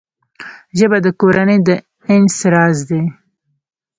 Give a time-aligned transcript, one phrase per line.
[0.77, 1.69] ژبه د کورنۍ د
[2.13, 3.01] انس راز دی